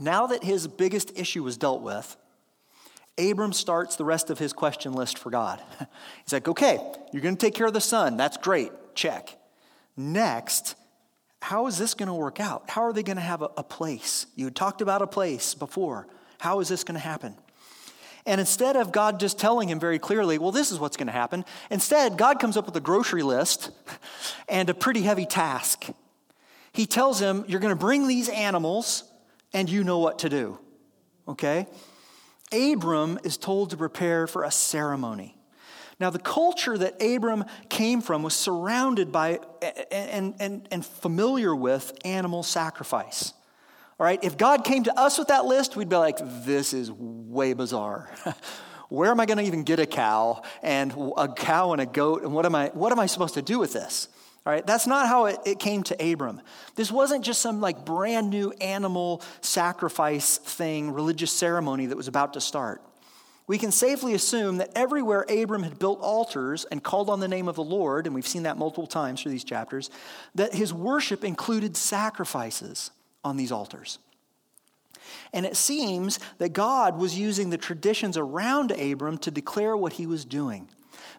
[0.00, 2.16] Now that his biggest issue was dealt with,
[3.16, 5.62] Abram starts the rest of his question list for God.
[6.24, 6.80] He's like, okay,
[7.12, 8.16] you're going to take care of the son.
[8.16, 8.72] That's great.
[8.94, 9.38] Check.
[9.96, 10.74] Next,
[11.40, 12.70] how is this going to work out?
[12.70, 14.26] How are they going to have a, a place?
[14.34, 16.08] You had talked about a place before.
[16.38, 17.36] How is this going to happen?
[18.26, 21.12] And instead of God just telling him very clearly, well, this is what's going to
[21.12, 23.70] happen, instead, God comes up with a grocery list
[24.48, 25.86] and a pretty heavy task.
[26.72, 29.04] He tells him, You're going to bring these animals,
[29.52, 30.58] and you know what to do.
[31.28, 31.66] Okay?
[32.52, 35.36] Abram is told to prepare for a ceremony.
[36.00, 39.40] Now, the culture that Abram came from was surrounded by
[39.90, 43.32] and, and, and familiar with animal sacrifice.
[43.98, 46.90] All right, if God came to us with that list, we'd be like, this is
[46.90, 48.10] way bizarre.
[48.88, 52.22] Where am I going to even get a cow and a cow and a goat?
[52.22, 54.08] And what am I, what am I supposed to do with this?
[54.44, 56.42] All right, that's not how it, it came to Abram.
[56.74, 62.34] This wasn't just some like brand new animal sacrifice thing, religious ceremony that was about
[62.34, 62.82] to start
[63.46, 67.46] we can safely assume that everywhere Abram had built altars and called on the name
[67.46, 69.90] of the Lord, and we've seen that multiple times through these chapters,
[70.34, 72.90] that his worship included sacrifices
[73.22, 73.98] on these altars.
[75.34, 80.06] And it seems that God was using the traditions around Abram to declare what he
[80.06, 80.68] was doing.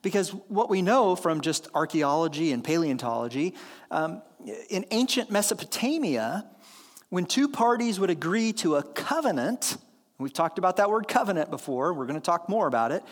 [0.02, 3.54] Because what we know from just archaeology and paleontology,
[3.92, 4.22] um,
[4.70, 6.46] in ancient Mesopotamia,
[7.10, 9.78] when two parties would agree to a covenant,
[10.18, 11.94] We've talked about that word covenant before.
[11.94, 13.04] We're going to talk more about it.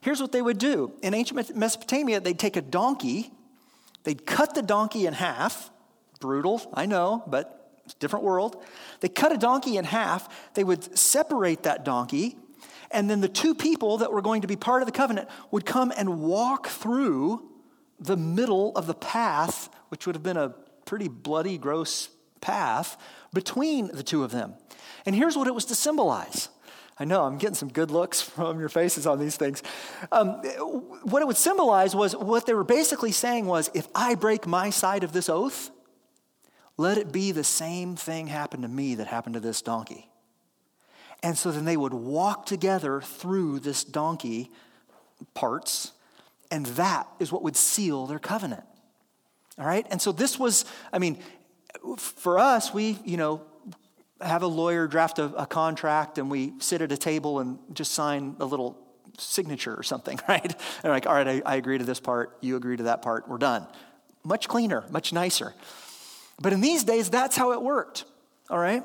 [0.00, 3.30] Here's what they would do in ancient Mesopotamia, they'd take a donkey,
[4.04, 5.70] they'd cut the donkey in half.
[6.20, 8.62] Brutal, I know, but it's a different world.
[9.00, 10.52] They cut a donkey in half.
[10.54, 12.36] They would separate that donkey,
[12.90, 15.64] and then the two people that were going to be part of the covenant would
[15.64, 17.48] come and walk through
[18.00, 20.50] the middle of the path, which would have been a
[20.84, 22.08] pretty bloody, gross
[22.40, 22.96] path,
[23.32, 24.54] between the two of them.
[25.04, 26.48] And here's what it was to symbolize.
[27.00, 29.62] I know, I'm getting some good looks from your faces on these things.
[30.10, 30.42] Um,
[31.02, 34.70] what it would symbolize was what they were basically saying was if I break my
[34.70, 35.70] side of this oath,
[36.76, 40.08] let it be the same thing happen to me that happened to this donkey.
[41.22, 44.50] And so then they would walk together through this donkey
[45.34, 45.92] parts,
[46.50, 48.62] and that is what would seal their covenant.
[49.58, 49.84] All right?
[49.90, 51.18] And so this was, I mean,
[51.96, 53.42] for us, we, you know,
[54.20, 57.92] have a lawyer draft a, a contract and we sit at a table and just
[57.92, 58.76] sign a little
[59.16, 60.54] signature or something, right?
[60.82, 63.28] And like, all right, I, I agree to this part, you agree to that part,
[63.28, 63.66] we're done.
[64.24, 65.54] Much cleaner, much nicer.
[66.40, 68.04] But in these days, that's how it worked,
[68.50, 68.84] all right?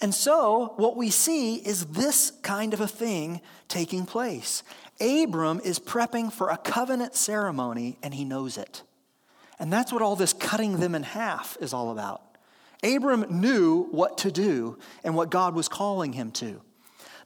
[0.00, 4.62] And so, what we see is this kind of a thing taking place.
[5.00, 8.82] Abram is prepping for a covenant ceremony, and he knows it.
[9.62, 12.20] And that's what all this cutting them in half is all about.
[12.82, 16.60] Abram knew what to do and what God was calling him to.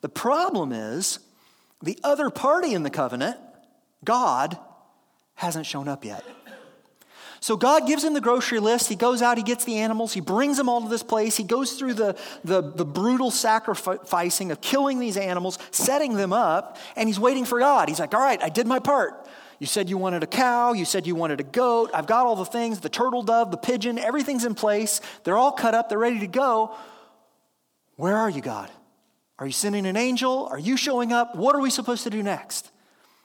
[0.03, 1.19] The problem is,
[1.81, 3.39] the other party in the covenant,
[4.05, 4.59] God,
[5.37, 6.25] hasn't shown up yet.
[7.41, 8.91] So God gives him the grocery list.
[8.91, 11.39] He goes out, he gets the animals, he brings them all to this place.
[11.39, 16.77] He goes through the, the, the, brutal sacrificing of killing these animals, setting them up,
[16.97, 17.89] and he's waiting for God.
[17.89, 19.27] He's like, All right, I did my part.
[19.59, 21.91] You said you wanted a cow, you said you wanted a goat.
[21.95, 25.01] I've got all the things the turtle dove, the pigeon, everything's in place.
[25.25, 26.75] They're all cut up, they're ready to go.
[27.97, 28.71] Where are you, God?
[29.39, 30.47] Are you sending an angel?
[30.51, 31.35] Are you showing up?
[31.35, 32.71] What are we supposed to do next?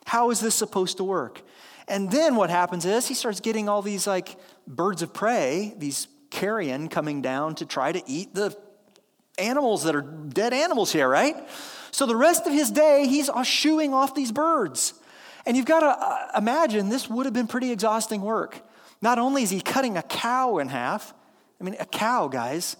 [0.06, 1.42] How is this supposed to work?
[1.88, 6.08] And then what happens is he starts getting all these like birds of prey, these
[6.30, 8.56] carrion coming down to try to eat the
[9.38, 11.36] animals that are dead animals here, right?
[11.90, 14.94] So the rest of his day, he's shooing off these birds.
[15.46, 18.60] And you've got to uh, imagine this would have been pretty exhausting work.
[19.00, 21.12] Not only is he cutting a cow in half,
[21.60, 22.76] I mean, a cow, guys,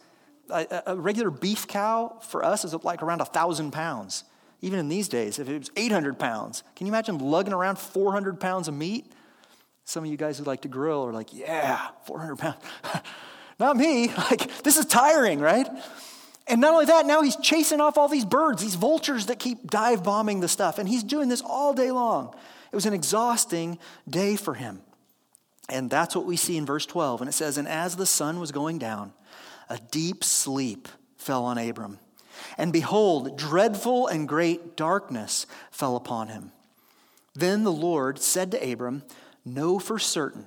[0.51, 4.25] a, a regular beef cow for us is like around a thousand pounds.
[4.61, 8.39] Even in these days, if it was 800 pounds, can you imagine lugging around 400
[8.39, 9.11] pounds of meat?
[9.85, 12.59] Some of you guys who like to grill are like, yeah, 400 pounds.
[13.59, 14.09] Not me.
[14.17, 15.69] Like, this is tiring, right?
[16.49, 19.71] And not only that, now he's chasing off all these birds, these vultures that keep
[19.71, 20.79] dive bombing the stuff.
[20.79, 22.35] And he's doing this all day long.
[22.71, 23.79] It was an exhausting
[24.09, 24.81] day for him.
[25.69, 27.21] And that's what we see in verse 12.
[27.21, 29.13] And it says, And as the sun was going down,
[29.69, 31.99] a deep sleep fell on Abram.
[32.59, 36.53] And behold, dreadful and great darkness fell upon him.
[37.35, 39.05] Then the Lord said to Abram,
[39.45, 40.47] Know for certain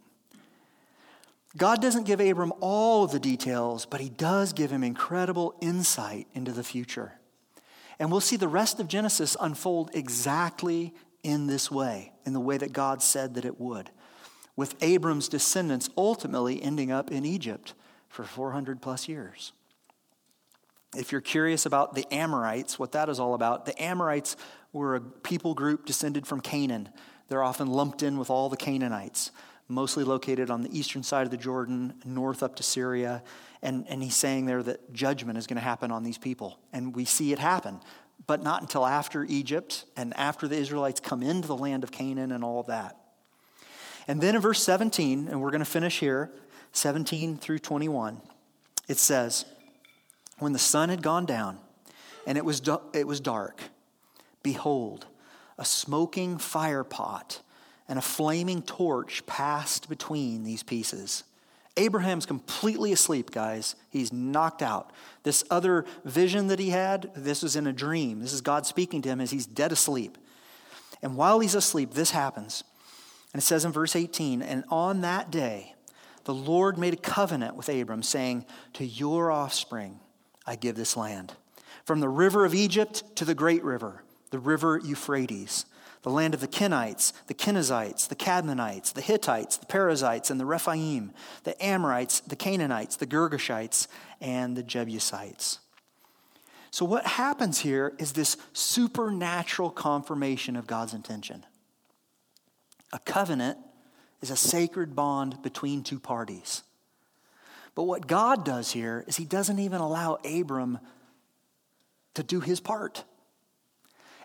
[1.57, 6.27] God doesn't give Abram all of the details, but he does give him incredible insight
[6.33, 7.13] into the future.
[7.99, 12.57] And we'll see the rest of Genesis unfold exactly in this way, in the way
[12.57, 13.91] that God said that it would,
[14.55, 17.73] with Abram's descendants ultimately ending up in Egypt
[18.09, 19.53] for 400 plus years.
[20.95, 24.35] If you're curious about the Amorites, what that is all about, the Amorites
[24.73, 26.89] were a people group descended from Canaan.
[27.27, 29.31] They're often lumped in with all the Canaanites,
[29.71, 33.23] mostly located on the eastern side of the Jordan, north up to Syria.
[33.61, 36.59] And, and he's saying there that judgment is going to happen on these people.
[36.73, 37.79] And we see it happen,
[38.27, 42.31] but not until after Egypt and after the Israelites come into the land of Canaan
[42.31, 42.97] and all of that.
[44.07, 46.31] And then in verse 17, and we're going to finish here,
[46.73, 48.21] 17 through 21,
[48.87, 49.45] it says,
[50.39, 51.59] When the sun had gone down
[52.25, 52.61] and it was,
[52.93, 53.61] it was dark,
[54.43, 55.05] behold,
[55.57, 57.41] a smoking fire pot
[57.87, 61.23] and a flaming torch passed between these pieces.
[61.77, 63.75] Abraham's completely asleep, guys.
[63.89, 64.91] He's knocked out.
[65.23, 68.19] This other vision that he had, this was in a dream.
[68.19, 70.17] This is God speaking to him as he's dead asleep.
[71.01, 72.63] And while he's asleep, this happens.
[73.33, 75.75] And it says in verse 18, and on that day,
[76.25, 79.99] the Lord made a covenant with Abram, saying, To your offspring
[80.45, 81.33] I give this land,
[81.85, 85.65] from the river of Egypt to the great river, the river Euphrates
[86.03, 90.45] the land of the Kenites, the Kenizzites, the Cadmonites, the Hittites, the Perizzites, and the
[90.45, 91.11] Rephaim,
[91.43, 93.87] the Amorites, the Canaanites, the Girgashites,
[94.19, 95.59] and the Jebusites.
[96.71, 101.45] So, what happens here is this supernatural confirmation of God's intention.
[102.93, 103.57] A covenant
[104.21, 106.63] is a sacred bond between two parties.
[107.75, 110.79] But what God does here is He doesn't even allow Abram
[112.15, 113.03] to do his part.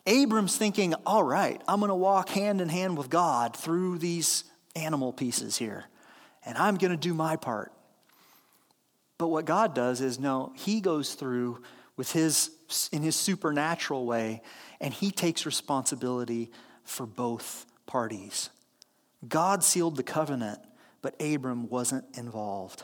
[0.07, 4.45] Abram's thinking, all right, I'm going to walk hand in hand with God through these
[4.77, 5.85] animal pieces here,
[6.45, 7.73] and I'm going to do my part.
[9.19, 11.63] But what God does is, no, he goes through
[11.97, 12.51] with his,
[12.93, 14.43] in his supernatural way,
[14.81, 16.51] and he takes responsibility
[16.85, 18.51] for both parties.
[19.27, 20.61] God sealed the covenant,
[21.03, 22.83] but Abram wasn't involved.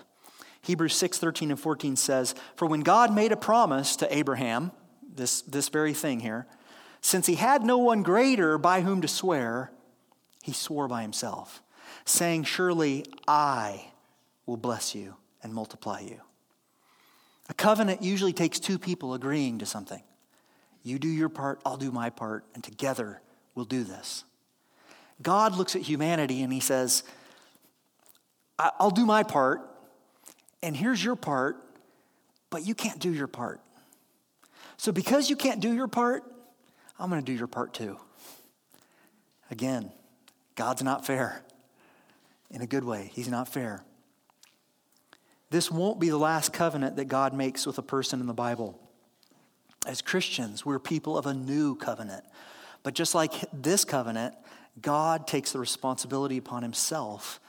[0.62, 4.72] Hebrews 6 13 and 14 says, For when God made a promise to Abraham,
[5.14, 6.46] this, this very thing here,
[7.02, 9.72] since he had no one greater by whom to swear,
[10.42, 11.62] he swore by himself,
[12.04, 13.90] saying, Surely I
[14.46, 16.20] will bless you and multiply you.
[17.48, 20.02] A covenant usually takes two people agreeing to something.
[20.84, 23.20] You do your part, I'll do my part, and together
[23.54, 24.24] we'll do this.
[25.20, 27.02] God looks at humanity and he says,
[28.58, 29.60] I'll do my part,
[30.62, 31.56] and here's your part,
[32.50, 33.60] but you can't do your part.
[34.76, 36.24] So, because you can't do your part,
[36.98, 37.98] I'm going to do your part too.
[39.50, 39.92] Again,
[40.54, 41.42] God's not fair.
[42.50, 43.82] In a good way, He's not fair.
[45.50, 48.78] This won't be the last covenant that God makes with a person in the Bible.
[49.86, 52.24] As Christians, we're people of a new covenant.
[52.82, 54.34] But just like this covenant,
[54.80, 57.40] God takes the responsibility upon Himself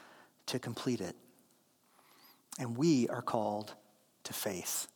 [0.48, 1.16] to complete it.
[2.60, 3.74] And we are called
[4.26, 4.88] to faith.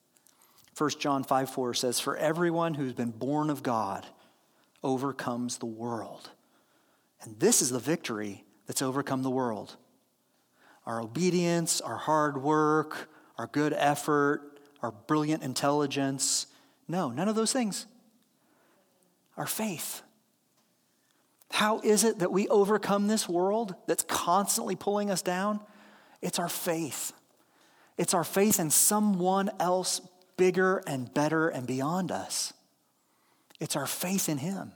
[0.78, 4.06] 1 John 5 4 says, For everyone who's been born of God
[4.84, 6.30] overcomes the world.
[7.22, 9.76] And this is the victory that's overcome the world.
[10.86, 16.48] Our obedience, our hard work, our good effort, our brilliant intelligence.
[16.88, 17.86] No, none of those things.
[19.36, 20.02] Our faith.
[21.52, 25.60] How is it that we overcome this world that's constantly pulling us down?
[26.22, 27.14] It's our faith.
[27.98, 30.02] It's our faith in someone else
[30.36, 32.54] bigger and better and beyond us.
[33.60, 34.72] It's our faith in Him.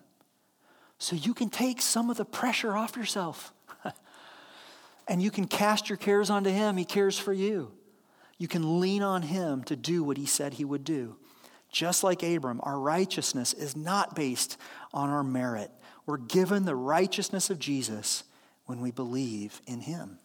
[0.97, 3.53] So you can take some of the pressure off yourself.
[5.07, 6.77] and you can cast your cares onto Him.
[6.77, 7.71] He cares for you.
[8.37, 11.17] You can lean on Him to do what He said He would do.
[11.71, 14.57] Just like Abram, our righteousness is not based
[14.93, 15.71] on our merit.
[16.05, 18.23] We're given the righteousness of Jesus
[18.65, 20.19] when we believe in Him.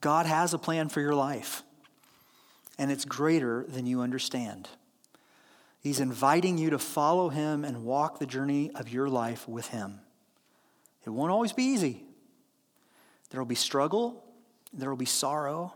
[0.00, 1.62] God has a plan for your life,
[2.78, 4.68] and it's greater than you understand.
[5.80, 10.00] He's inviting you to follow Him and walk the journey of your life with Him.
[11.04, 12.04] It won't always be easy.
[13.30, 14.24] There will be struggle,
[14.72, 15.74] there will be sorrow,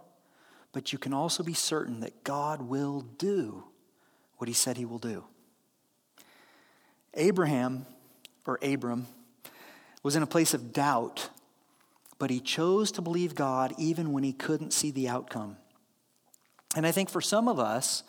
[0.72, 3.64] but you can also be certain that God will do
[4.36, 5.24] what He said He will do.
[7.14, 7.86] Abraham,
[8.46, 9.06] or Abram,
[10.02, 11.30] was in a place of doubt
[12.18, 15.56] but he chose to believe God even when he couldn't see the outcome.
[16.76, 18.02] And I think for some of us,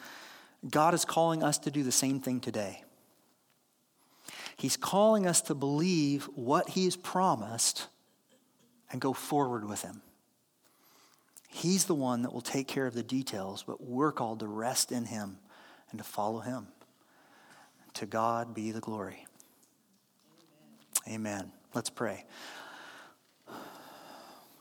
[0.70, 2.84] God is calling us to do the same thing today.
[4.58, 7.88] He's calling us to believe what he has promised
[8.92, 10.02] and go forward with him.
[11.50, 14.92] He's the one that will take care of the details, but we're called to rest
[14.92, 15.38] in him
[15.92, 16.68] and to follow him.
[17.96, 19.26] To God be the glory.
[21.08, 21.16] Amen.
[21.16, 21.52] Amen.
[21.74, 22.26] Let's pray.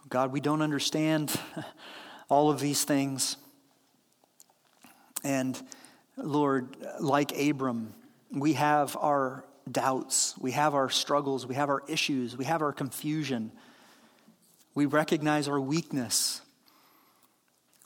[0.08, 1.32] God, we don't understand
[2.28, 3.36] all of these things.
[5.24, 5.60] And
[6.16, 7.94] Lord, like Abram,
[8.30, 12.72] we have our doubts, we have our struggles, we have our issues, we have our
[12.72, 13.50] confusion.
[14.74, 16.40] We recognize our weakness.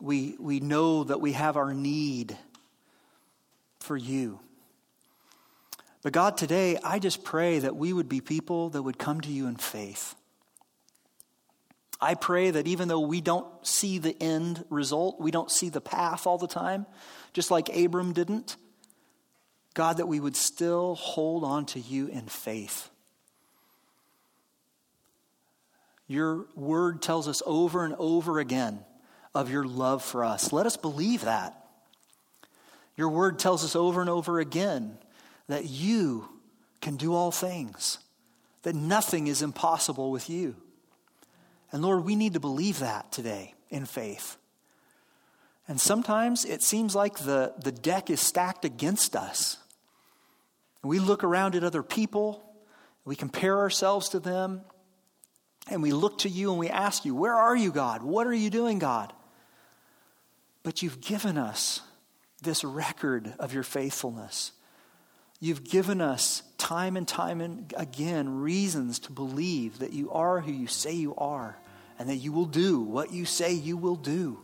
[0.00, 2.36] We, we know that we have our need
[3.80, 4.40] for you.
[6.02, 9.28] But God, today, I just pray that we would be people that would come to
[9.28, 10.14] you in faith.
[12.00, 15.80] I pray that even though we don't see the end result, we don't see the
[15.80, 16.86] path all the time,
[17.32, 18.56] just like Abram didn't,
[19.74, 22.90] God, that we would still hold on to you in faith.
[26.06, 28.80] Your word tells us over and over again
[29.34, 30.52] of your love for us.
[30.52, 31.54] Let us believe that.
[32.96, 34.98] Your word tells us over and over again
[35.48, 36.28] that you
[36.80, 37.98] can do all things,
[38.62, 40.56] that nothing is impossible with you.
[41.72, 44.36] And Lord, we need to believe that today in faith.
[45.66, 49.58] And sometimes it seems like the, the deck is stacked against us.
[50.82, 52.42] We look around at other people,
[53.04, 54.62] We compare ourselves to them
[55.70, 58.02] and we look to you and we ask you, Where are you, God?
[58.02, 59.12] What are you doing, God?
[60.62, 61.80] But you've given us
[62.42, 64.52] this record of your faithfulness.
[65.40, 70.52] You've given us time and time and again reasons to believe that you are who
[70.52, 71.56] you say you are
[71.98, 74.38] and that you will do what you say you will do.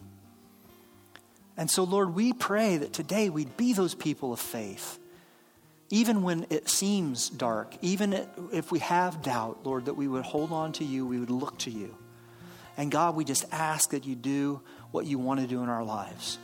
[1.57, 4.99] And so, Lord, we pray that today we'd be those people of faith.
[5.91, 10.51] Even when it seems dark, even if we have doubt, Lord, that we would hold
[10.51, 11.97] on to you, we would look to you.
[12.77, 15.85] And God, we just ask that you do what you want to do in our
[15.85, 16.39] lives.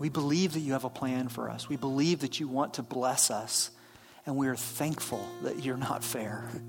[0.00, 1.68] We believe that you have a plan for us.
[1.68, 3.70] We believe that you want to bless us.
[4.24, 6.50] And we are thankful that you're not fair.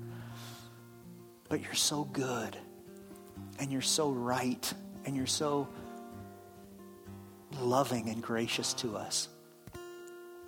[1.48, 2.56] But you're so good.
[3.58, 4.72] And you're so right.
[5.04, 5.68] And you're so
[7.60, 9.28] loving and gracious to us.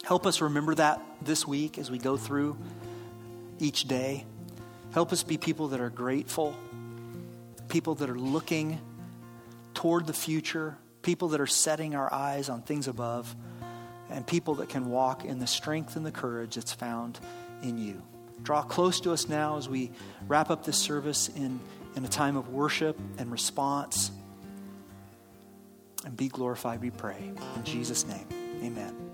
[0.03, 2.57] Help us remember that this week as we go through
[3.59, 4.24] each day.
[4.93, 6.55] Help us be people that are grateful,
[7.68, 8.80] people that are looking
[9.74, 13.37] toward the future, people that are setting our eyes on things above,
[14.11, 17.21] and people that can walk in the strength and the courage that's found
[17.63, 18.03] in you.
[18.43, 19.93] Draw close to us now as we
[20.27, 21.61] wrap up this service in,
[21.95, 24.11] in a time of worship and response.
[26.05, 27.33] And be glorified, we pray.
[27.57, 28.27] In Jesus' name,
[28.63, 29.14] amen.